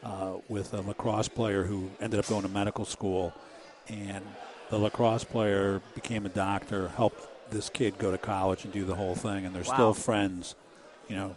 [0.02, 3.32] uh, with a lacrosse player who ended up going to medical school,
[3.88, 4.24] and
[4.70, 8.94] the lacrosse player became a doctor, helped this kid go to college and do the
[8.94, 9.74] whole thing, and they're wow.
[9.74, 10.54] still friends,
[11.08, 11.36] you know,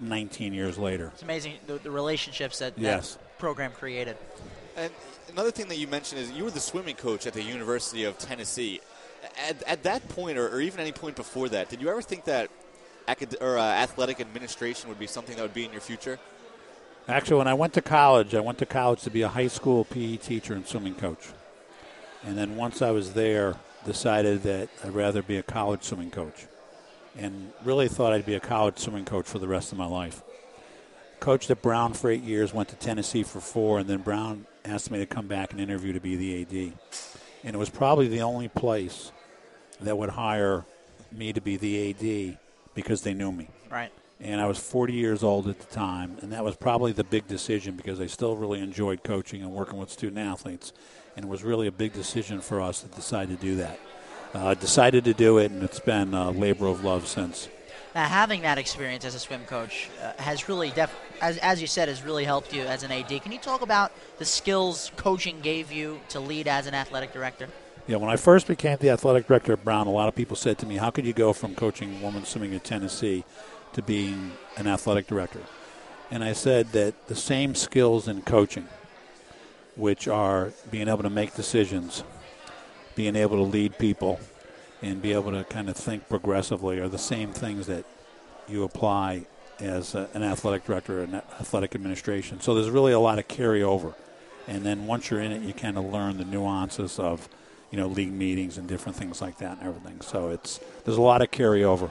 [0.00, 1.10] 19 years later.
[1.14, 3.14] It's amazing the, the relationships that yes.
[3.14, 4.16] that program created.
[4.76, 4.92] And
[5.30, 8.18] another thing that you mentioned is you were the swimming coach at the University of
[8.18, 8.80] Tennessee.
[9.48, 12.24] At, at that point, or, or, even any point before that, did you ever think
[12.24, 12.50] that
[13.08, 16.18] acad- or, uh, athletic administration would be something that would be in your future?
[17.08, 19.84] Actually, when I went to college, I went to college to be a high school
[19.84, 21.28] PE teacher and swimming coach.
[22.24, 23.54] And then once I was there,
[23.84, 26.46] decided that I'd rather be a college swimming coach.
[27.16, 30.22] And really thought I'd be a college swimming coach for the rest of my life.
[31.20, 34.90] Coached at Brown for eight years, went to Tennessee for four, and then Brown asked
[34.90, 36.72] me to come back and interview to be the AD.
[37.44, 39.12] And it was probably the only place
[39.80, 40.64] that would hire
[41.12, 42.38] me to be the AD
[42.76, 43.48] because they knew me.
[43.68, 43.90] Right.
[44.20, 47.26] And I was 40 years old at the time, and that was probably the big
[47.26, 50.72] decision because I still really enjoyed coaching and working with student athletes.
[51.16, 53.80] And it was really a big decision for us to decide to do that.
[54.32, 57.48] Uh, decided to do it, and it's been a labor of love since.
[57.94, 61.66] Now, having that experience as a swim coach uh, has really, def- as, as you
[61.66, 63.08] said, has really helped you as an AD.
[63.22, 67.48] Can you talk about the skills coaching gave you to lead as an athletic director?
[67.88, 70.58] Yeah, when I first became the athletic director at Brown, a lot of people said
[70.58, 73.24] to me, "How could you go from coaching women's swimming in Tennessee
[73.74, 75.42] to being an athletic director?"
[76.10, 78.66] And I said that the same skills in coaching,
[79.76, 82.02] which are being able to make decisions,
[82.96, 84.18] being able to lead people,
[84.82, 87.84] and be able to kind of think progressively, are the same things that
[88.48, 89.26] you apply
[89.60, 92.40] as a, an athletic director and athletic administration.
[92.40, 93.94] So there's really a lot of carryover.
[94.48, 97.28] And then once you're in it, you kind of learn the nuances of
[97.76, 100.00] you know, league meetings and different things like that and everything.
[100.00, 101.90] So it's there's a lot of carryover.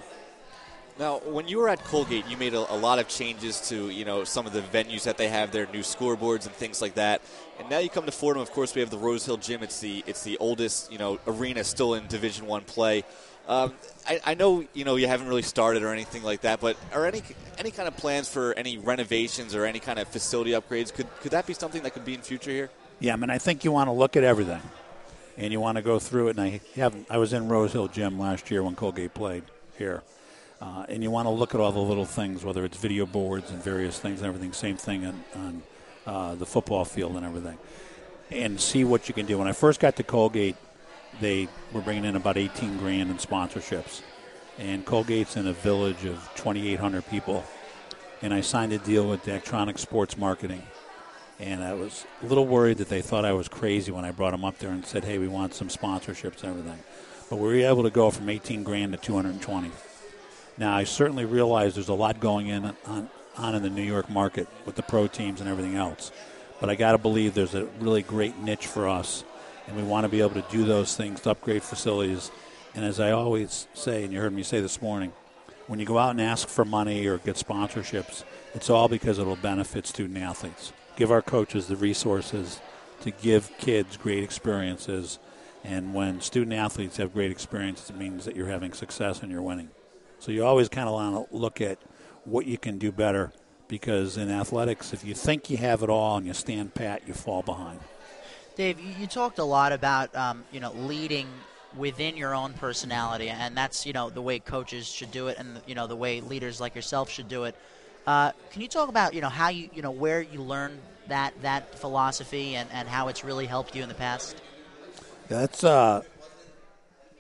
[0.98, 4.04] Now, when you were at Colgate, you made a, a, lot of changes to you
[4.04, 7.22] know some of the venues that they have, their new scoreboards and things like that.
[7.60, 8.42] And now you come to Fordham.
[8.42, 9.62] Of course, we have the Rose Hill Gym.
[9.62, 13.04] It's the it's the oldest you know arena still in Division One play.
[13.48, 13.76] Um,
[14.10, 17.06] I, I, know you know you haven't really started or anything like that, but are
[17.06, 17.22] any
[17.60, 20.92] any kind of plans for any renovations or any kind of facility upgrades?
[20.92, 22.72] Could could that be something that could be in future here?
[23.00, 24.62] Yeah, I mean, I think you want to look at everything
[25.38, 26.38] and you want to go through it.
[26.38, 29.44] And I have I was in Rose Hill Gym last year when Colgate played
[29.78, 30.04] here,
[30.62, 33.52] uh, and you want to look at all the little things, whether it's video boards
[33.52, 34.54] and various things and everything.
[34.54, 35.64] Same thing on, on
[36.06, 37.58] uh, the football field and everything,
[38.32, 39.38] and see what you can do.
[39.38, 40.56] When I first got to Colgate,
[41.22, 44.02] they were bringing in about 18 grand in sponsorships,
[44.58, 47.44] and Colgate's in a village of 2,800 people,
[48.22, 50.64] and I signed a deal with Daktronics Sports Marketing
[51.40, 54.32] and I was a little worried that they thought I was crazy when I brought
[54.32, 56.80] them up there and said, "Hey, we want some sponsorships and everything."
[57.30, 59.72] But we were able to go from 18 grand to 220.
[60.58, 64.10] Now, I certainly realize there's a lot going in on, on in the New York
[64.10, 66.12] market with the pro teams and everything else.
[66.62, 69.26] But I got to believe there's a really great niche for us,
[69.68, 72.32] and we want to be able to do those things to upgrade facilities.
[72.76, 75.12] And as I always say, and you heard me say this morning,
[75.68, 78.24] when you go out and ask for money or get sponsorships,
[78.54, 82.60] it's all because it'll benefit student athletes give our coaches the resources
[83.02, 85.20] to give kids great experiences.
[85.64, 89.42] And when student athletes have great experiences, it means that you're having success and you're
[89.42, 89.70] winning.
[90.20, 91.80] So you always kind of want to look at
[92.24, 93.32] what you can do better
[93.68, 97.14] because in athletics, if you think you have it all and you stand pat, you
[97.14, 97.80] fall behind.
[98.56, 101.28] Dave, you talked a lot about um, you know leading
[101.76, 105.60] within your own personality, and that's you know the way coaches should do it, and
[105.68, 107.56] you know the way leaders like yourself should do it.
[108.08, 111.34] Uh, can you talk about you know how you you know where you learned that
[111.42, 114.42] that philosophy and, and how it's really helped you in the past?
[115.28, 116.04] That's uh,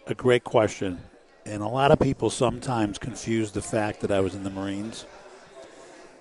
[0.05, 1.01] a great question,
[1.45, 5.05] and a lot of people sometimes confuse the fact that I was in the Marines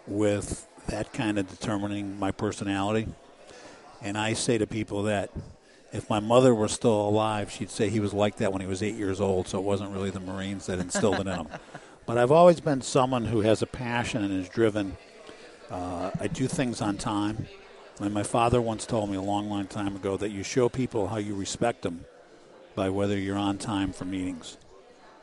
[0.06, 3.06] with that kind of determining my personality.
[4.02, 5.30] And I say to people that
[5.92, 8.82] if my mother were still alive, she'd say he was like that when he was
[8.82, 11.48] eight years old, so it wasn't really the Marines that instilled it in him.
[12.06, 14.96] But I've always been someone who has a passion and is driven.
[15.70, 17.48] Uh, I do things on time.
[18.00, 21.08] And my father once told me a long, long time ago that you show people
[21.08, 22.04] how you respect them
[22.74, 24.58] by whether you're on time for meetings.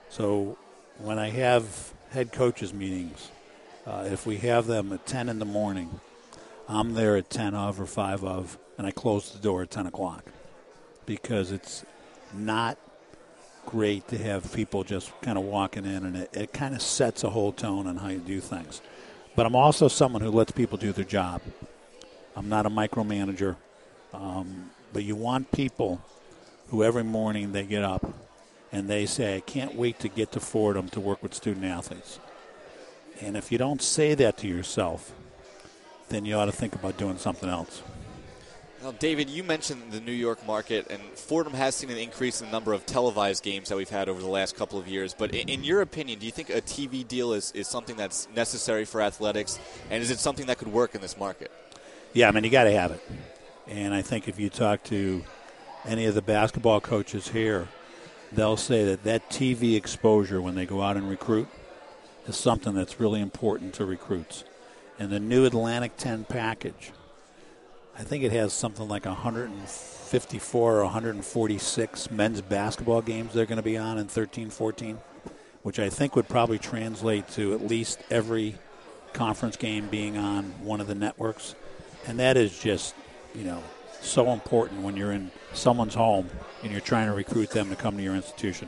[0.09, 0.57] So
[0.97, 3.29] when I have head coaches meetings,
[3.85, 5.99] uh, if we have them at 10 in the morning,
[6.67, 9.87] I'm there at 10 of or 5 of, and I close the door at 10
[9.87, 10.23] o'clock
[11.05, 11.85] because it's
[12.33, 12.77] not
[13.65, 17.23] great to have people just kind of walking in, and it, it kind of sets
[17.23, 18.81] a whole tone on how you do things.
[19.35, 21.41] But I'm also someone who lets people do their job.
[22.35, 23.55] I'm not a micromanager,
[24.13, 26.01] um, but you want people
[26.69, 28.13] who every morning they get up
[28.71, 32.19] and they say, I can't wait to get to Fordham to work with student athletes.
[33.21, 35.11] And if you don't say that to yourself,
[36.09, 37.83] then you ought to think about doing something else.
[38.83, 42.47] Now, David, you mentioned the New York market, and Fordham has seen an increase in
[42.47, 45.13] the number of televised games that we've had over the last couple of years.
[45.13, 48.85] But in your opinion, do you think a TV deal is, is something that's necessary
[48.85, 49.59] for athletics,
[49.91, 51.51] and is it something that could work in this market?
[52.13, 53.07] Yeah, I mean, you got to have it.
[53.67, 55.23] And I think if you talk to
[55.85, 57.67] any of the basketball coaches here,
[58.31, 61.47] they'll say that that TV exposure when they go out and recruit
[62.27, 64.43] is something that's really important to recruits.
[64.97, 66.91] And the new Atlantic 10 package,
[68.01, 73.61] I think it has something like 154 or 146 men's basketball games they're going to
[73.61, 74.97] be on in 13 14,
[75.61, 78.55] which I think would probably translate to at least every
[79.13, 81.53] conference game being on one of the networks.
[82.07, 82.95] And that is just,
[83.35, 83.61] you know,
[84.01, 86.27] so important when you're in someone's home
[86.63, 88.67] and you're trying to recruit them to come to your institution.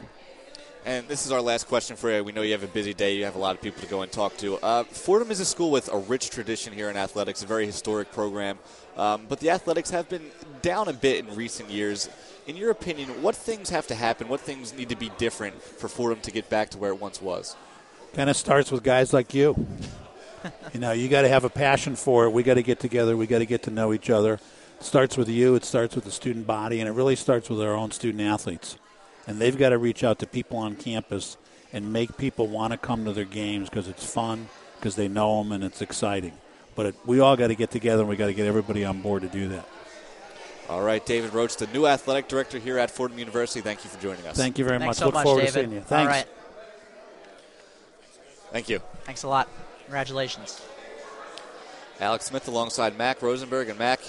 [0.86, 2.26] And this is our last question for you.
[2.26, 3.16] We know you have a busy day.
[3.16, 4.58] You have a lot of people to go and talk to.
[4.58, 8.12] Uh, Fordham is a school with a rich tradition here in athletics, a very historic
[8.12, 8.60] program.
[8.98, 10.30] Um, but the athletics have been
[10.62, 12.10] down a bit in recent years.
[12.48, 14.28] In your opinion, what things have to happen?
[14.28, 17.22] What things need to be different for Fordham to get back to where it once
[17.22, 17.56] was?
[18.14, 19.56] Kind of starts with guys like you.
[20.74, 22.32] you know, you got to have a passion for it.
[22.32, 23.16] We got to get together.
[23.16, 24.34] We got to get to know each other.
[24.34, 24.42] It
[24.84, 25.56] starts with you.
[25.56, 28.78] It starts with the student body, and it really starts with our own student athletes.
[29.28, 31.38] And they've got to reach out to people on campus
[31.72, 34.48] and make people want to come to their games because it's fun,
[34.80, 36.34] because they know them, and it's exciting.
[36.76, 39.02] But it, we all got to get together, and we got to get everybody on
[39.02, 39.68] board to do that.
[40.70, 43.62] All right, David Roach, the new athletic director here at Fordham University.
[43.62, 44.38] Thank you for joining us.
[44.38, 44.98] Thank you very Thanks much.
[44.98, 45.54] so Look much, forward David.
[45.54, 45.82] to seeing you.
[45.82, 46.10] Thanks.
[46.10, 46.26] right.
[48.52, 48.80] Thank you.
[49.04, 49.50] Thanks a lot.
[49.86, 50.62] Congratulations.
[52.00, 53.70] Alex Smith alongside Mac Rosenberg.
[53.70, 54.00] And Mac,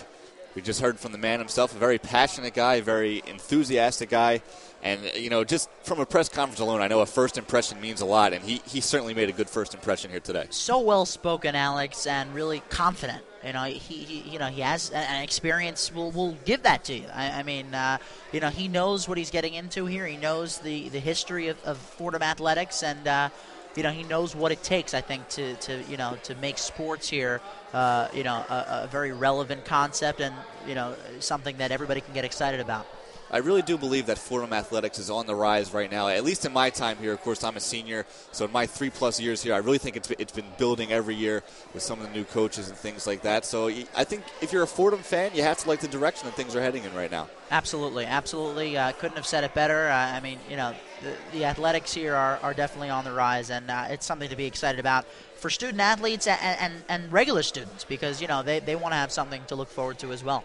[0.54, 4.42] we just heard from the man himself, a very passionate guy, very enthusiastic guy.
[4.84, 8.02] And, you know, just from a press conference alone, I know a first impression means
[8.02, 8.34] a lot.
[8.34, 10.46] And he, he certainly made a good first impression here today.
[10.50, 13.22] So well spoken, Alex, and really confident.
[13.42, 15.92] You know, he, he you know he has an experience.
[15.92, 17.04] Will will give that to you.
[17.12, 17.98] I, I mean, uh,
[18.32, 20.06] you know, he knows what he's getting into here.
[20.06, 23.28] He knows the the history of, of Fordham athletics, and uh,
[23.76, 24.94] you know, he knows what it takes.
[24.94, 27.42] I think to, to you know to make sports here,
[27.74, 30.34] uh, you know, a, a very relevant concept, and
[30.66, 32.86] you know, something that everybody can get excited about.
[33.30, 36.08] I really do believe that Fordham athletics is on the rise right now.
[36.08, 38.90] At least in my time here, of course, I'm a senior, so in my three
[38.90, 42.06] plus years here, I really think it's it's been building every year with some of
[42.06, 43.44] the new coaches and things like that.
[43.44, 46.34] So I think if you're a Fordham fan, you have to like the direction that
[46.34, 47.28] things are heading in right now.
[47.50, 48.76] Absolutely, absolutely.
[48.76, 49.88] Uh, couldn't have said it better.
[49.88, 53.50] Uh, I mean, you know, the, the athletics here are, are definitely on the rise,
[53.50, 55.06] and uh, it's something to be excited about
[55.36, 58.96] for student athletes and, and, and regular students because, you know, they, they want to
[58.96, 60.42] have something to look forward to as well.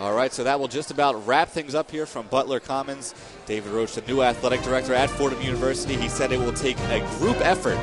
[0.00, 3.14] All right, so that will just about wrap things up here from Butler Commons.
[3.44, 7.00] David Roach, the new athletic director at Fordham University, he said it will take a
[7.18, 7.78] group effort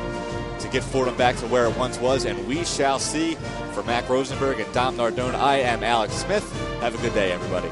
[0.58, 3.36] to get Fordham back to where it once was, and we shall see.
[3.72, 6.52] For Mac Rosenberg and Dom Nardone, I am Alex Smith.
[6.80, 7.68] Have a good day, everybody.